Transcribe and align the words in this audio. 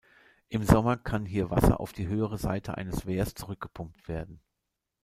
Im 0.49 0.63
Sommer 0.63 0.97
kann 0.97 1.27
hier 1.27 1.51
Wasser 1.51 1.79
auf 1.79 1.93
die 1.93 2.07
höhere 2.07 2.39
Seite 2.39 2.75
eines 2.75 3.05
Wehrs 3.05 3.35
zurückgepumpt 3.35 4.07
werden. 4.07 4.41